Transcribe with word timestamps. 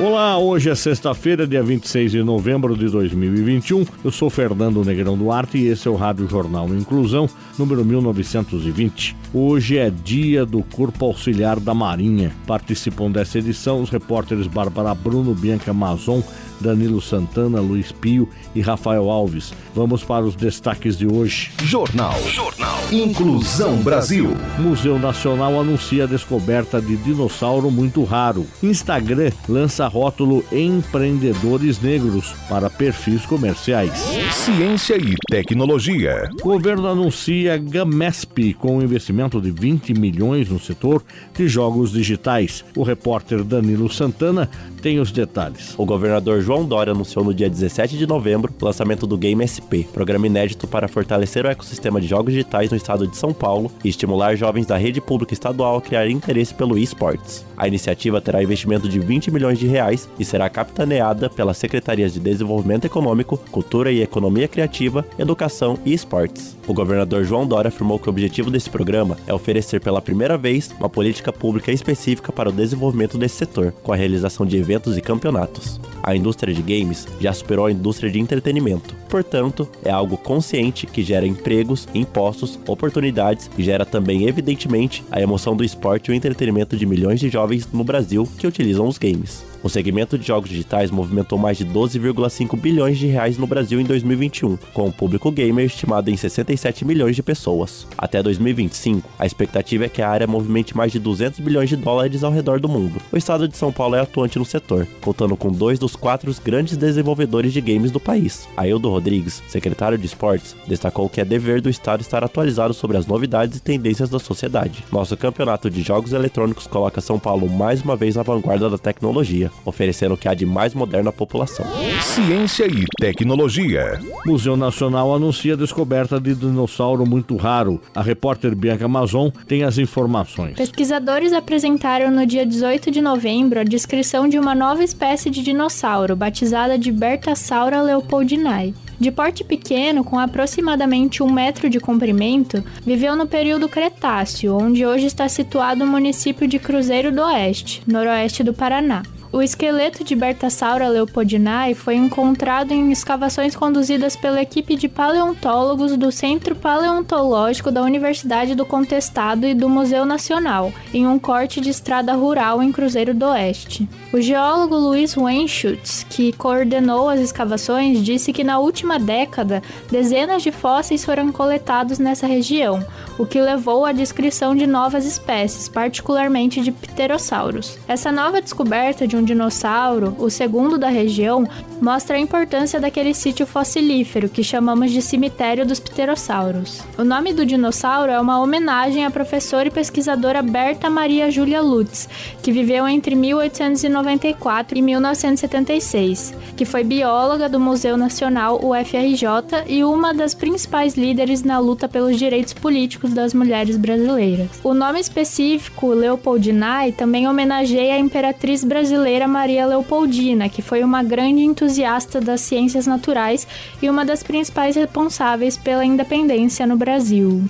Olá, 0.00 0.38
hoje 0.38 0.70
é 0.70 0.76
sexta-feira, 0.76 1.44
dia 1.44 1.60
26 1.60 2.12
de 2.12 2.22
novembro 2.22 2.76
de 2.76 2.88
2021. 2.88 3.84
Eu 4.04 4.12
sou 4.12 4.30
Fernando 4.30 4.84
Negrão 4.84 5.18
Duarte 5.18 5.58
e 5.58 5.66
esse 5.66 5.88
é 5.88 5.90
o 5.90 5.96
Rádio 5.96 6.28
Jornal 6.28 6.68
Inclusão, 6.68 7.28
número 7.58 7.84
1920. 7.84 9.16
Hoje 9.32 9.76
é 9.76 9.90
dia 9.90 10.46
do 10.46 10.62
Corpo 10.62 11.04
Auxiliar 11.04 11.60
da 11.60 11.74
Marinha. 11.74 12.32
Participam 12.46 13.10
dessa 13.10 13.38
edição 13.38 13.82
os 13.82 13.90
repórteres 13.90 14.46
Bárbara 14.46 14.94
Bruno, 14.94 15.34
Bianca 15.34 15.70
Mazon, 15.70 16.22
Danilo 16.58 17.00
Santana, 17.00 17.60
Luiz 17.60 17.92
Pio 17.92 18.26
e 18.54 18.62
Rafael 18.62 19.10
Alves. 19.10 19.52
Vamos 19.74 20.02
para 20.02 20.24
os 20.24 20.34
destaques 20.34 20.96
de 20.96 21.06
hoje. 21.06 21.50
Jornal. 21.62 22.18
Jornal. 22.26 22.78
Inclusão 22.90 23.76
Brasil. 23.76 24.34
Museu 24.58 24.98
Nacional 24.98 25.60
anuncia 25.60 26.04
a 26.04 26.06
descoberta 26.06 26.80
de 26.80 26.96
dinossauro 26.96 27.70
muito 27.70 28.02
raro. 28.04 28.46
Instagram 28.62 29.30
lança 29.46 29.86
rótulo 29.86 30.42
Empreendedores 30.50 31.80
Negros 31.82 32.32
para 32.48 32.70
perfis 32.70 33.26
comerciais. 33.26 33.92
Ciência 34.32 34.96
e 34.96 35.14
tecnologia. 35.30 36.28
Governo 36.40 36.88
anuncia 36.88 37.58
Gamesp 37.58 38.54
com 38.54 38.80
investimento 38.80 39.17
de 39.26 39.50
20 39.50 39.94
milhões 39.94 40.48
no 40.48 40.60
setor 40.60 41.02
de 41.34 41.48
jogos 41.48 41.90
digitais. 41.90 42.64
O 42.76 42.84
repórter 42.84 43.42
Danilo 43.42 43.90
Santana 43.90 44.48
tem 44.78 45.00
os 45.00 45.10
detalhes. 45.10 45.74
O 45.76 45.84
governador 45.84 46.40
João 46.40 46.64
Dória 46.64 46.92
anunciou 46.92 47.24
no 47.24 47.34
dia 47.34 47.50
17 47.50 47.98
de 47.98 48.06
novembro 48.06 48.54
o 48.60 48.64
lançamento 48.64 49.06
do 49.06 49.18
Game 49.18 49.42
SP, 49.42 49.82
programa 49.92 50.26
inédito 50.26 50.68
para 50.68 50.86
fortalecer 50.86 51.44
o 51.44 51.48
ecossistema 51.48 52.00
de 52.00 52.06
jogos 52.06 52.32
digitais 52.32 52.70
no 52.70 52.76
estado 52.76 53.06
de 53.06 53.16
São 53.16 53.32
Paulo 53.32 53.70
e 53.84 53.88
estimular 53.88 54.36
jovens 54.36 54.66
da 54.66 54.76
rede 54.76 55.00
pública 55.00 55.34
estadual 55.34 55.76
a 55.76 55.82
criar 55.82 56.08
interesse 56.08 56.54
pelo 56.54 56.78
esportes. 56.78 57.44
A 57.56 57.66
iniciativa 57.66 58.20
terá 58.20 58.42
investimento 58.42 58.88
de 58.88 59.00
20 59.00 59.30
milhões 59.30 59.58
de 59.58 59.66
reais 59.66 60.08
e 60.18 60.24
será 60.24 60.48
capitaneada 60.48 61.28
pelas 61.28 61.58
secretarias 61.58 62.12
de 62.12 62.20
Desenvolvimento 62.20 62.84
Econômico, 62.84 63.36
Cultura 63.50 63.90
e 63.90 64.00
Economia 64.00 64.46
Criativa, 64.46 65.04
Educação 65.18 65.78
e 65.84 65.92
Esportes. 65.92 66.56
O 66.66 66.74
governador 66.74 67.24
João 67.24 67.46
Dória 67.46 67.68
afirmou 67.68 67.98
que 67.98 68.08
o 68.08 68.10
objetivo 68.10 68.50
desse 68.50 68.68
programa 68.68 69.07
é 69.26 69.32
oferecer 69.32 69.80
pela 69.80 70.02
primeira 70.02 70.36
vez 70.36 70.70
uma 70.78 70.88
política 70.88 71.32
pública 71.32 71.70
específica 71.70 72.32
para 72.32 72.48
o 72.48 72.52
desenvolvimento 72.52 73.16
desse 73.16 73.36
setor, 73.36 73.72
com 73.82 73.92
a 73.92 73.96
realização 73.96 74.44
de 74.44 74.56
eventos 74.56 74.96
e 74.96 75.00
campeonatos. 75.00 75.80
A 76.08 76.16
indústria 76.16 76.54
de 76.54 76.62
games 76.62 77.06
já 77.20 77.34
superou 77.34 77.66
a 77.66 77.70
indústria 77.70 78.10
de 78.10 78.18
entretenimento. 78.18 78.96
Portanto, 79.10 79.68
é 79.84 79.90
algo 79.90 80.16
consciente 80.16 80.86
que 80.86 81.02
gera 81.02 81.26
empregos, 81.26 81.86
impostos, 81.94 82.58
oportunidades 82.66 83.50
e 83.58 83.62
gera 83.62 83.84
também, 83.84 84.26
evidentemente, 84.26 85.04
a 85.10 85.20
emoção 85.20 85.54
do 85.54 85.62
esporte 85.62 86.08
e 86.08 86.12
o 86.12 86.14
entretenimento 86.14 86.78
de 86.78 86.86
milhões 86.86 87.20
de 87.20 87.28
jovens 87.28 87.68
no 87.70 87.84
Brasil 87.84 88.26
que 88.38 88.46
utilizam 88.46 88.88
os 88.88 88.96
games. 88.96 89.44
O 89.62 89.68
segmento 89.68 90.16
de 90.16 90.26
jogos 90.26 90.48
digitais 90.48 90.90
movimentou 90.90 91.36
mais 91.36 91.58
de 91.58 91.66
12,5 91.66 92.56
bilhões 92.58 92.96
de 92.96 93.08
reais 93.08 93.36
no 93.36 93.46
Brasil 93.46 93.80
em 93.80 93.84
2021, 93.84 94.56
com 94.72 94.86
o 94.86 94.92
público 94.92 95.32
gamer 95.32 95.66
estimado 95.66 96.10
em 96.10 96.16
67 96.16 96.84
milhões 96.84 97.16
de 97.16 97.22
pessoas. 97.22 97.86
Até 97.96 98.22
2025, 98.22 99.08
a 99.18 99.26
expectativa 99.26 99.86
é 99.86 99.88
que 99.88 100.00
a 100.00 100.08
área 100.08 100.28
movimente 100.28 100.76
mais 100.76 100.92
de 100.92 101.00
200 101.00 101.40
bilhões 101.40 101.68
de 101.68 101.76
dólares 101.76 102.22
ao 102.22 102.30
redor 102.30 102.60
do 102.60 102.68
mundo. 102.68 103.00
O 103.10 103.16
estado 103.16 103.48
de 103.48 103.56
São 103.56 103.72
Paulo 103.72 103.96
é 103.96 104.00
atuante 104.00 104.38
no 104.38 104.44
setor, 104.44 104.86
contando 105.00 105.36
com 105.36 105.50
dois 105.50 105.78
dos 105.78 105.96
quatro 106.00 106.34
grandes 106.44 106.76
desenvolvedores 106.76 107.52
de 107.52 107.60
games 107.60 107.90
do 107.90 108.00
país. 108.00 108.48
Aildo 108.56 108.90
Rodrigues, 108.90 109.42
secretário 109.48 109.98
de 109.98 110.06
esportes, 110.06 110.56
destacou 110.66 111.08
que 111.08 111.20
é 111.20 111.24
dever 111.24 111.60
do 111.60 111.70
estado 111.70 112.00
estar 112.00 112.24
atualizado 112.24 112.74
sobre 112.74 112.96
as 112.96 113.06
novidades 113.06 113.58
e 113.58 113.62
tendências 113.62 114.10
da 114.10 114.18
sociedade. 114.18 114.84
Nosso 114.90 115.16
campeonato 115.16 115.70
de 115.70 115.82
jogos 115.82 116.12
eletrônicos 116.12 116.66
coloca 116.66 117.00
São 117.00 117.18
Paulo 117.18 117.48
mais 117.48 117.82
uma 117.82 117.96
vez 117.96 118.16
na 118.16 118.22
vanguarda 118.22 118.70
da 118.70 118.78
tecnologia 118.78 119.50
oferecendo 119.64 120.14
o 120.14 120.16
que 120.16 120.28
há 120.28 120.34
de 120.34 120.46
mais 120.46 120.74
moderno 120.74 121.10
à 121.10 121.12
população. 121.12 121.66
Ciência 122.02 122.66
e 122.66 122.84
tecnologia. 122.98 124.00
Museu 124.26 124.56
Nacional 124.56 125.14
anuncia 125.14 125.54
a 125.54 125.56
descoberta 125.56 126.20
de 126.20 126.34
dinossauro 126.34 127.06
muito 127.06 127.36
raro. 127.36 127.80
A 127.94 128.02
repórter 128.02 128.54
Bianca 128.54 128.88
Mazon 128.88 129.30
tem 129.46 129.64
as 129.64 129.78
informações. 129.78 130.54
Pesquisadores 130.54 131.32
apresentaram 131.32 132.10
no 132.10 132.26
dia 132.26 132.44
18 132.44 132.90
de 132.90 133.00
novembro 133.00 133.60
a 133.60 133.64
descrição 133.64 134.28
de 134.28 134.38
uma 134.38 134.54
nova 134.54 134.82
espécie 134.82 135.30
de 135.30 135.42
dinossauro, 135.42 135.87
batizada 136.16 136.78
de 136.78 136.92
Bertasaura 136.92 137.80
leopoldinae. 137.80 138.74
De 139.00 139.10
porte 139.12 139.44
pequeno, 139.44 140.02
com 140.02 140.18
aproximadamente 140.18 141.22
um 141.22 141.30
metro 141.30 141.70
de 141.70 141.78
comprimento, 141.78 142.62
viveu 142.84 143.14
no 143.14 143.26
período 143.26 143.68
Cretáceo, 143.68 144.56
onde 144.56 144.84
hoje 144.84 145.06
está 145.06 145.28
situado 145.28 145.84
o 145.84 145.86
município 145.86 146.48
de 146.48 146.58
Cruzeiro 146.58 147.12
do 147.12 147.22
Oeste, 147.22 147.82
noroeste 147.86 148.42
do 148.42 148.52
Paraná. 148.52 149.02
O 149.30 149.42
esqueleto 149.42 150.02
de 150.02 150.16
Bertasaura 150.16 150.88
leopoldinae 150.88 151.74
foi 151.74 151.96
encontrado 151.96 152.72
em 152.72 152.90
escavações 152.90 153.54
conduzidas 153.54 154.16
pela 154.16 154.40
equipe 154.40 154.74
de 154.74 154.88
paleontólogos 154.88 155.98
do 155.98 156.10
Centro 156.10 156.56
Paleontológico 156.56 157.70
da 157.70 157.82
Universidade 157.82 158.54
do 158.54 158.64
Contestado 158.64 159.46
e 159.46 159.52
do 159.52 159.68
Museu 159.68 160.06
Nacional, 160.06 160.72
em 160.94 161.06
um 161.06 161.18
corte 161.18 161.60
de 161.60 161.68
estrada 161.68 162.14
rural 162.14 162.62
em 162.62 162.72
Cruzeiro 162.72 163.12
do 163.12 163.26
Oeste. 163.26 163.86
O 164.14 164.20
geólogo 164.20 164.74
Luiz 164.74 165.14
Wenschutz, 165.14 166.06
que 166.08 166.32
coordenou 166.32 167.10
as 167.10 167.20
escavações, 167.20 168.02
disse 168.02 168.32
que 168.32 168.42
na 168.42 168.58
última 168.58 168.98
década 168.98 169.62
dezenas 169.90 170.42
de 170.42 170.50
fósseis 170.50 171.04
foram 171.04 171.30
coletados 171.30 171.98
nessa 171.98 172.26
região, 172.26 172.82
o 173.18 173.26
que 173.26 173.38
levou 173.38 173.84
à 173.84 173.92
descrição 173.92 174.56
de 174.56 174.66
novas 174.66 175.04
espécies, 175.04 175.68
particularmente 175.68 176.62
de 176.62 176.72
pterossauros. 176.72 177.78
Essa 177.86 178.10
nova 178.10 178.40
descoberta 178.40 179.06
de 179.06 179.18
um 179.18 179.24
dinossauro, 179.28 180.16
o 180.18 180.30
segundo 180.30 180.78
da 180.78 180.88
região, 180.88 181.46
mostra 181.80 182.16
a 182.16 182.20
importância 182.20 182.80
daquele 182.80 183.14
sítio 183.14 183.46
fossilífero 183.46 184.28
que 184.28 184.42
chamamos 184.42 184.90
de 184.90 185.02
cemitério 185.02 185.66
dos 185.66 185.78
pterossauros. 185.78 186.80
O 186.96 187.04
nome 187.04 187.32
do 187.32 187.44
dinossauro 187.44 188.10
é 188.10 188.20
uma 188.20 188.40
homenagem 188.40 189.04
à 189.04 189.10
professora 189.10 189.68
e 189.68 189.70
pesquisadora 189.70 190.42
Berta 190.42 190.88
Maria 190.88 191.30
Júlia 191.30 191.60
Lutz, 191.60 192.08
que 192.42 192.50
viveu 192.50 192.88
entre 192.88 193.14
1894 193.14 194.78
e 194.78 194.82
1976, 194.82 196.34
que 196.56 196.64
foi 196.64 196.82
bióloga 196.82 197.48
do 197.48 197.60
Museu 197.60 197.96
Nacional 197.96 198.60
UFRJ 198.64 199.64
e 199.66 199.84
uma 199.84 200.14
das 200.14 200.34
principais 200.34 200.94
líderes 200.94 201.42
na 201.42 201.58
luta 201.58 201.88
pelos 201.88 202.16
direitos 202.18 202.54
políticos 202.54 203.12
das 203.12 203.34
mulheres 203.34 203.76
brasileiras. 203.76 204.48
O 204.64 204.72
nome 204.72 204.98
específico, 205.00 205.88
Leopoldinae, 205.88 206.92
também 206.92 207.28
homenageia 207.28 207.94
a 207.94 207.98
imperatriz 207.98 208.64
brasileira 208.64 209.07
Maria 209.28 209.66
Leopoldina, 209.66 210.48
que 210.48 210.60
foi 210.60 210.84
uma 210.84 211.02
grande 211.02 211.42
entusiasta 211.42 212.20
das 212.20 212.40
ciências 212.40 212.86
naturais 212.86 213.46
e 213.80 213.88
uma 213.88 214.04
das 214.04 214.22
principais 214.22 214.76
responsáveis 214.76 215.56
pela 215.56 215.84
independência 215.84 216.66
no 216.66 216.76
Brasil. 216.76 217.44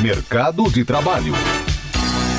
Mercado 0.00 0.70
de 0.70 0.84
trabalho. 0.84 1.34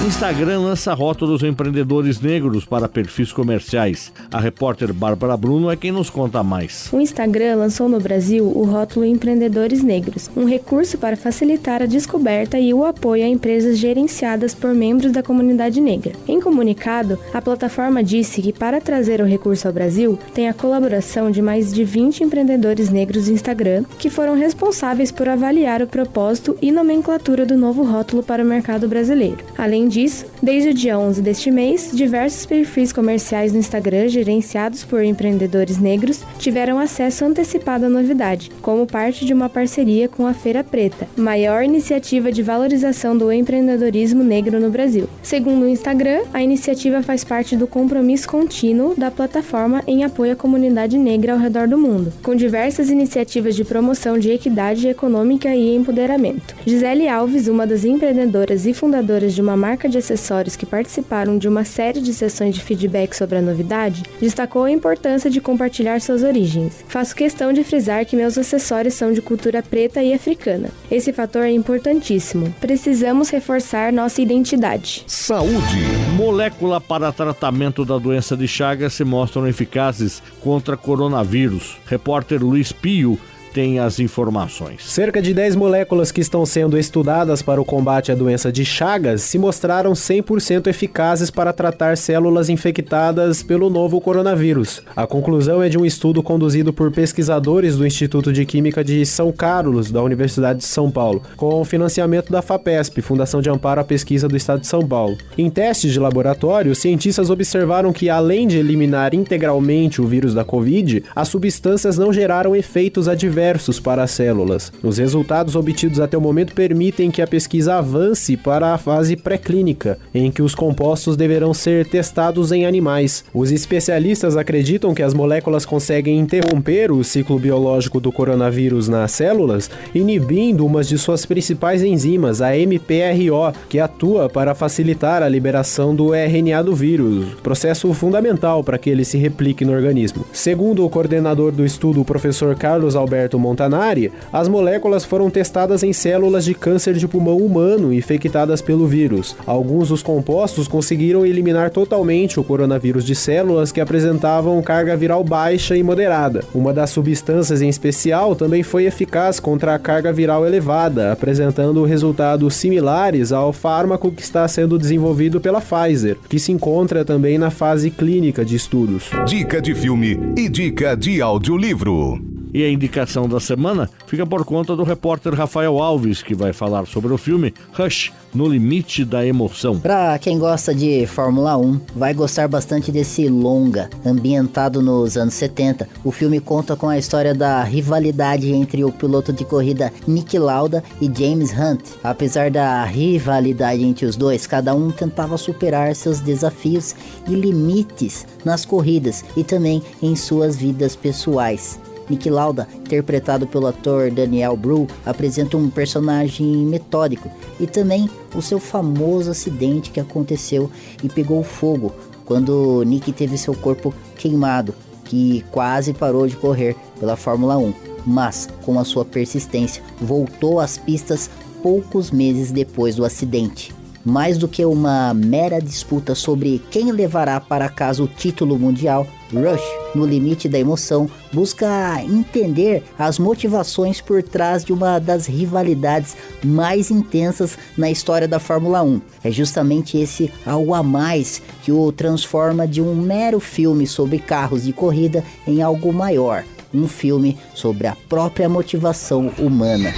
Instagram 0.06 0.60
lança 0.60 0.94
rótulos 0.94 1.44
empreendedores 1.44 2.22
negros 2.22 2.64
para 2.64 2.88
perfis 2.88 3.34
comerciais. 3.34 4.14
A 4.32 4.40
repórter 4.40 4.94
Bárbara 4.94 5.36
Bruno 5.36 5.72
é 5.72 5.76
quem 5.76 5.92
nos 5.92 6.10
conta 6.10 6.44
mais. 6.44 6.88
O 6.94 7.02
Instagram 7.02 7.56
lançou 7.56 7.90
no 7.90 8.00
Brasil 8.00 8.46
o 8.46 8.64
rótulo 8.64 9.06
Empreendedores 9.06 9.84
Negros, 9.84 10.30
um 10.38 10.46
recurso 10.46 10.98
para 11.00 11.18
facilitar 11.18 11.82
a 11.82 11.88
descoberta 11.88 12.60
e 12.60 12.74
o 12.74 12.86
apoio 12.86 13.26
a 13.26 13.28
empresas 13.28 13.78
gerenciadas 13.80 14.54
por 14.54 14.74
membros 14.74 15.12
da 15.12 15.24
comunidade 15.24 15.82
negra. 15.82 16.14
Em 16.28 16.40
comunicado, 16.40 17.18
a 17.34 17.42
plataforma 17.42 18.04
disse 18.04 18.42
que 18.42 18.54
para 18.54 18.80
trazer 18.80 19.20
o 19.20 19.26
recurso 19.26 19.68
ao 19.68 19.74
Brasil, 19.74 20.18
tem 20.34 20.48
a 20.48 20.54
colaboração 20.54 21.32
de 21.32 21.42
mais 21.42 21.74
de 21.74 21.84
20 21.84 22.24
empreendedores 22.24 22.90
negros 22.90 23.26
do 23.26 23.34
Instagram, 23.34 23.84
que 23.98 24.12
foram 24.12 24.36
responsáveis 24.36 25.12
por 25.12 25.28
avaliar 25.28 25.82
o 25.82 25.88
propósito 25.88 26.56
e 26.62 26.72
nomenclatura 26.72 27.46
do 27.46 27.58
novo 27.58 27.84
rótulo 27.84 28.22
para 28.22 28.44
o 28.44 28.48
mercado 28.48 28.88
brasileiro. 28.88 29.40
Além 29.58 29.87
Além 29.88 30.04
disso, 30.04 30.26
desde 30.44 30.70
o 30.70 30.74
dia 30.74 31.00
11 31.00 31.22
deste 31.22 31.50
mês, 31.50 31.92
diversos 31.94 32.46
perfis 32.46 32.92
comerciais 32.92 33.54
no 33.54 33.60
Instagram 33.60 34.10
gerenciados 34.10 34.84
por 34.84 35.02
empreendedores 35.02 35.78
negros 35.78 36.24
tiveram 36.38 36.78
acesso 36.78 37.24
antecipado 37.24 37.86
à 37.86 37.90
novidade, 37.90 38.52
como 38.62 38.86
parte 38.86 39.26
de 39.26 39.34
uma 39.34 39.48
parceria 39.48 40.10
com 40.10 40.28
a 40.28 40.34
Feira 40.34 40.62
Preta, 40.62 41.08
maior 41.16 41.64
iniciativa 41.64 42.34
de 42.34 42.44
valorização 42.44 43.18
do 43.18 43.32
empreendedorismo 43.32 44.26
negro 44.26 44.60
no 44.60 44.70
Brasil. 44.70 45.08
Segundo 45.24 45.64
o 45.64 45.70
Instagram, 45.70 46.24
a 46.34 46.44
iniciativa 46.44 47.02
faz 47.02 47.24
parte 47.24 47.56
do 47.56 47.66
compromisso 47.66 48.28
contínuo 48.28 48.94
da 48.94 49.10
plataforma 49.10 49.82
em 49.88 50.04
apoio 50.04 50.34
à 50.34 50.36
comunidade 50.36 50.98
negra 50.98 51.32
ao 51.32 51.40
redor 51.40 51.66
do 51.66 51.78
mundo, 51.78 52.12
com 52.22 52.36
diversas 52.36 52.90
iniciativas 52.90 53.56
de 53.56 53.64
promoção 53.64 54.20
de 54.20 54.32
equidade 54.32 54.86
econômica 54.86 55.56
e 55.56 55.74
empoderamento. 55.74 56.54
Gisele 56.66 57.08
Alves, 57.08 57.48
uma 57.48 57.66
das 57.66 57.86
empreendedoras 57.86 58.66
e 58.66 58.74
fundadoras 58.74 59.34
de 59.34 59.42
uma 59.42 59.56
marca 59.56 59.77
de 59.86 59.98
acessórios 59.98 60.56
que 60.56 60.66
participaram 60.66 61.38
de 61.38 61.50
uma 61.50 61.66
série 61.66 62.00
de 62.00 62.14
sessões 62.14 62.56
de 62.56 62.64
feedback 62.64 63.14
sobre 63.14 63.38
a 63.38 63.42
novidade, 63.42 64.04
destacou 64.22 64.64
a 64.64 64.72
importância 64.72 65.30
de 65.30 65.42
compartilhar 65.42 66.00
suas 66.00 66.24
origens. 66.24 66.86
Faço 66.88 67.14
questão 67.14 67.52
de 67.52 67.66
frisar 67.66 68.06
que 68.06 68.16
meus 68.16 68.38
acessórios 68.38 68.94
são 68.94 69.12
de 69.12 69.22
cultura 69.22 69.62
preta 69.62 70.02
e 70.02 70.14
africana. 70.14 70.70
Esse 70.90 71.12
fator 71.12 71.44
é 71.44 71.52
importantíssimo. 71.52 72.56
Precisamos 72.62 73.30
reforçar 73.30 73.92
nossa 73.92 74.22
identidade. 74.22 75.04
Saúde. 75.08 75.82
Molécula 76.16 76.80
para 76.80 77.12
tratamento 77.12 77.84
da 77.84 77.98
doença 77.98 78.38
de 78.38 78.48
Chagas 78.48 78.94
se 78.94 79.04
mostram 79.04 79.46
eficazes 79.46 80.24
contra 80.40 80.78
coronavírus. 80.78 81.78
Repórter 81.86 82.42
Luiz 82.42 82.72
Pio 82.72 83.20
tem 83.58 83.80
as 83.80 84.00
informações. 84.00 84.84
Cerca 84.84 85.20
de 85.20 85.34
10 85.34 85.56
moléculas 85.56 86.12
que 86.12 86.22
estão 86.22 86.46
sendo 86.46 86.78
estudadas 86.78 87.42
para 87.42 87.60
o 87.60 87.66
combate 87.66 88.12
à 88.12 88.16
doença 88.16 88.52
de 88.52 88.64
Chagas 88.64 89.24
se 89.24 89.40
mostraram 89.40 89.94
100% 89.94 90.68
eficazes 90.68 91.32
para 91.32 91.52
tratar 91.52 91.98
células 91.98 92.50
infectadas 92.50 93.42
pelo 93.42 93.68
novo 93.68 94.00
coronavírus. 94.00 94.84
A 94.96 95.08
conclusão 95.08 95.60
é 95.64 95.70
de 95.70 95.78
um 95.78 95.84
estudo 95.84 96.22
conduzido 96.22 96.72
por 96.72 96.92
pesquisadores 96.92 97.78
do 97.78 97.88
Instituto 97.88 98.32
de 98.32 98.46
Química 98.46 98.84
de 98.84 99.04
São 99.08 99.32
Carlos, 99.32 99.90
da 99.90 100.04
Universidade 100.04 100.60
de 100.60 100.66
São 100.66 100.92
Paulo, 100.92 101.24
com 101.36 101.66
financiamento 101.66 102.32
da 102.32 102.44
FAPESP, 102.44 103.02
Fundação 103.02 103.42
de 103.42 103.50
Amparo 103.50 103.82
à 103.82 103.84
Pesquisa 103.84 104.28
do 104.28 104.38
Estado 104.38 104.62
de 104.62 104.68
São 104.68 104.88
Paulo. 104.88 105.18
Em 105.36 105.50
testes 105.50 105.92
de 105.92 106.00
laboratório, 106.00 106.76
cientistas 106.76 107.32
observaram 107.32 107.92
que, 107.92 108.08
além 108.08 108.48
de 108.48 108.60
eliminar 108.60 109.16
integralmente 109.16 110.00
o 110.00 110.06
vírus 110.06 110.36
da 110.36 110.46
Covid, 110.46 111.04
as 111.16 111.28
substâncias 111.28 111.98
não 111.98 112.14
geraram 112.14 112.56
efeitos 112.56 113.08
adversos 113.08 113.47
para 113.82 114.04
as 114.04 114.12
células. 114.12 114.72
Os 114.84 114.98
resultados 114.98 115.56
obtidos 115.56 116.00
até 116.00 116.18
o 116.18 116.22
momento 116.22 116.54
permitem 116.54 117.12
que 117.12 117.22
a 117.22 117.28
pesquisa 117.28 117.76
avance 117.76 118.36
para 118.36 118.74
a 118.74 118.78
fase 118.78 119.16
pré-clínica, 119.16 119.98
em 120.14 120.32
que 120.32 120.42
os 120.42 120.56
compostos 120.56 121.16
deverão 121.18 121.54
ser 121.54 121.86
testados 121.86 122.52
em 122.52 122.66
animais. 122.66 123.26
Os 123.34 123.52
especialistas 123.52 124.38
acreditam 124.38 124.94
que 124.94 125.04
as 125.04 125.14
moléculas 125.14 125.66
conseguem 125.66 126.20
interromper 126.20 126.92
o 126.92 127.04
ciclo 127.04 127.38
biológico 127.38 128.00
do 128.00 128.12
coronavírus 128.12 128.88
nas 128.88 129.12
células, 129.12 129.70
inibindo 129.94 130.66
uma 130.66 130.84
de 130.84 130.98
suas 130.98 131.26
principais 131.26 131.84
enzimas, 131.84 132.42
a 132.42 132.56
MPRO, 132.56 133.54
que 133.68 133.80
atua 133.80 134.30
para 134.30 134.56
facilitar 134.56 135.22
a 135.22 135.30
liberação 135.30 135.96
do 135.96 136.14
RNA 136.14 136.64
do 136.64 136.74
vírus, 136.74 137.26
processo 137.44 137.94
fundamental 137.94 138.64
para 138.64 138.78
que 138.78 138.90
ele 138.90 139.04
se 139.04 139.18
replique 139.18 139.66
no 139.66 139.74
organismo. 139.74 140.26
Segundo 140.32 140.86
o 140.86 140.90
coordenador 140.90 141.52
do 141.52 141.66
estudo, 141.66 142.02
o 142.02 142.06
professor 142.06 142.56
Carlos 142.56 142.96
Alberto 142.96 143.27
Montanari, 143.36 144.12
as 144.32 144.48
moléculas 144.48 145.04
foram 145.04 145.30
testadas 145.30 145.84
em 145.84 145.92
células 145.92 146.46
de 146.46 146.54
câncer 146.54 146.94
de 146.94 147.08
pulmão 147.08 147.38
humano 147.38 147.92
infectadas 147.92 148.62
pelo 148.62 148.86
vírus. 148.86 149.36
Alguns 149.46 149.90
dos 149.90 150.04
compostos 150.04 150.68
conseguiram 150.68 151.26
eliminar 151.26 151.72
totalmente 151.72 152.40
o 152.40 152.44
coronavírus 152.44 153.04
de 153.04 153.16
células 153.16 153.72
que 153.72 153.82
apresentavam 153.82 154.62
carga 154.62 154.96
viral 154.96 155.24
baixa 155.24 155.76
e 155.76 155.84
moderada. 155.84 156.44
Uma 156.54 156.74
das 156.74 156.92
substâncias 156.92 157.62
em 157.62 157.70
especial 157.70 158.36
também 158.36 158.64
foi 158.64 158.86
eficaz 158.86 159.40
contra 159.40 159.74
a 159.74 159.80
carga 159.80 160.14
viral 160.14 160.46
elevada, 160.46 161.12
apresentando 161.12 161.84
resultados 161.84 162.56
similares 162.56 163.32
ao 163.32 163.52
fármaco 163.52 164.12
que 164.12 164.22
está 164.22 164.48
sendo 164.48 164.78
desenvolvido 164.78 165.42
pela 165.42 165.62
Pfizer, 165.62 166.18
que 166.30 166.40
se 166.40 166.52
encontra 166.52 167.04
também 167.04 167.38
na 167.38 167.50
fase 167.50 167.90
clínica 167.90 168.46
de 168.46 168.56
estudos. 168.56 169.10
Dica 169.26 169.62
de 169.62 169.74
filme 169.74 170.20
e 170.38 170.50
dica 170.50 170.96
de 170.96 171.22
audiolivro. 171.22 172.37
E 172.54 172.64
a 172.64 172.72
indicação 172.72 173.28
da 173.28 173.40
semana 173.40 173.90
fica 174.06 174.26
por 174.26 174.46
conta 174.46 174.76
do 174.76 174.84
repórter 174.84 175.34
Rafael 175.34 175.80
Alves, 175.80 176.22
que 176.24 176.34
vai 176.34 176.54
falar 176.54 176.86
sobre 176.88 177.14
o 177.14 177.18
filme 177.18 177.54
Rush 177.74 178.12
no 178.34 178.48
limite 178.48 179.04
da 179.04 179.26
emoção. 179.26 179.80
Para 179.80 180.18
quem 180.20 180.38
gosta 180.38 180.74
de 180.74 181.06
Fórmula 181.08 181.58
1, 181.58 181.80
vai 181.96 182.14
gostar 182.14 182.48
bastante 182.48 182.92
desse 182.92 183.28
longa, 183.28 183.90
ambientado 184.06 184.82
nos 184.82 185.18
anos 185.18 185.34
70. 185.34 185.88
O 186.04 186.12
filme 186.12 186.40
conta 186.40 186.76
com 186.76 186.88
a 186.88 186.98
história 186.98 187.34
da 187.34 187.64
rivalidade 187.64 188.52
entre 188.52 188.84
o 188.84 188.92
piloto 188.92 189.34
de 189.34 189.44
corrida 189.44 189.92
Nick 190.08 190.38
Lauda 190.38 190.84
e 191.02 191.06
James 191.06 191.52
Hunt. 191.52 191.82
Apesar 192.04 192.50
da 192.52 192.84
rivalidade 192.86 193.84
entre 193.84 194.06
os 194.06 194.16
dois, 194.16 194.48
cada 194.48 194.74
um 194.74 194.92
tentava 194.92 195.38
superar 195.38 195.96
seus 195.96 196.20
desafios 196.20 196.96
e 197.28 197.34
limites 197.34 198.26
nas 198.46 198.66
corridas 198.66 199.26
e 199.36 199.44
também 199.44 199.82
em 200.02 200.16
suas 200.16 200.56
vidas 200.56 200.96
pessoais. 200.96 201.80
Nick 202.10 202.30
Lauda, 202.30 202.68
interpretado 202.76 203.48
pelo 203.48 203.68
ator 203.68 204.10
Daniel 204.12 204.56
Bru, 204.56 204.88
apresenta 205.06 205.58
um 205.58 205.70
personagem 205.70 206.46
metódico 206.66 207.30
e 207.60 207.68
também 207.68 208.10
o 208.36 208.42
seu 208.42 208.60
famoso 208.60 209.32
acidente 209.32 209.92
que 209.92 210.00
aconteceu 210.00 210.70
e 211.04 211.10
pegou 211.10 211.44
fogo 211.44 211.94
quando 212.26 212.84
Nick 212.84 213.12
teve 213.14 213.38
seu 213.38 213.56
corpo 213.56 213.94
queimado, 214.18 214.76
que 215.06 215.44
quase 215.52 215.94
parou 215.94 216.28
de 216.28 216.36
correr 216.36 216.76
pela 217.00 217.16
Fórmula 217.16 217.58
1, 217.58 217.74
mas 218.06 218.50
com 218.64 218.78
a 218.78 218.84
sua 218.84 219.06
persistência 219.06 219.82
voltou 220.02 220.60
às 220.60 220.78
pistas 220.78 221.30
poucos 221.64 222.12
meses 222.12 222.52
depois 222.52 222.96
do 222.96 223.06
acidente. 223.06 223.77
Mais 224.08 224.38
do 224.38 224.48
que 224.48 224.64
uma 224.64 225.14
mera 225.14 225.60
disputa 225.60 226.16
sobre 226.16 226.62
quem 226.72 226.94
levará 226.94 227.42
para 227.42 227.68
casa 227.68 228.02
o 228.02 228.08
título 228.08 228.58
mundial, 228.58 229.06
Rush, 229.34 229.62
no 229.94 230.06
limite 230.06 230.48
da 230.48 230.58
emoção, 230.58 231.10
busca 231.34 232.02
entender 232.04 232.86
as 232.98 233.20
motivações 233.20 234.00
por 234.00 234.24
trás 234.24 234.64
de 234.64 234.72
uma 234.72 234.98
das 234.98 235.26
rivalidades 235.26 236.16
mais 236.42 236.90
intensas 236.90 237.58
na 237.78 237.92
história 237.92 238.30
da 238.30 238.40
Fórmula 238.40 238.82
1. 238.82 239.02
É 239.26 239.30
justamente 239.30 239.98
esse 239.98 240.32
algo 240.46 240.74
a 240.74 240.82
mais 240.82 241.42
que 241.62 241.74
o 241.74 241.92
transforma 241.92 242.66
de 242.66 242.82
um 242.82 242.96
mero 242.96 243.42
filme 243.42 243.86
sobre 243.86 244.20
carros 244.20 244.64
de 244.64 244.72
corrida 244.72 245.22
em 245.46 245.62
algo 245.62 245.92
maior, 245.92 246.46
um 246.74 246.88
filme 246.88 247.38
sobre 247.54 247.88
a 247.88 247.98
própria 248.08 248.48
motivação 248.48 249.34
humana. 249.38 249.94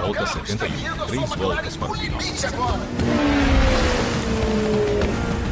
Volta 0.00 0.26
71, 0.26 1.06
três 1.06 1.28
voltas 1.36 1.76
para 1.76 1.90
o 1.90 1.94
final. 1.94 2.20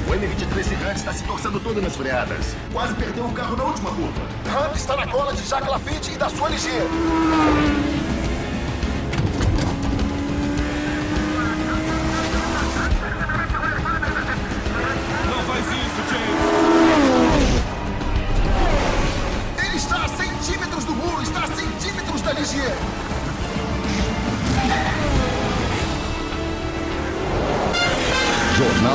O 0.06 0.11
M23 0.11 0.91
Hunt 0.91 0.97
está 0.97 1.12
se 1.12 1.25
torcendo 1.25 1.61
todo 1.61 1.83
nas 1.83 1.95
freadas. 1.95 2.56
Quase 2.73 2.95
perdeu 2.95 3.27
o 3.27 3.33
carro 3.33 3.56
na 3.56 3.65
última 3.65 3.91
curva. 3.91 4.23
Hunt 4.47 4.77
está 4.77 4.97
na 4.97 5.06
cola 5.06 5.35
de 5.35 5.47
Jacques 5.47 5.69
Lafitte 5.69 6.12
e 6.12 6.17
da 6.17 6.31
sua 6.31 6.49
LG. 6.49 7.98